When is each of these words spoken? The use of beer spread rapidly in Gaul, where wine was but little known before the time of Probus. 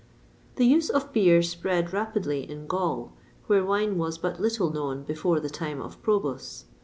The 0.55 0.65
use 0.65 0.89
of 0.89 1.13
beer 1.13 1.43
spread 1.43 1.93
rapidly 1.93 2.49
in 2.49 2.65
Gaul, 2.65 3.13
where 3.45 3.63
wine 3.63 3.99
was 3.99 4.17
but 4.17 4.39
little 4.39 4.71
known 4.71 5.03
before 5.03 5.39
the 5.39 5.47
time 5.47 5.79
of 5.79 6.01
Probus. 6.01 6.65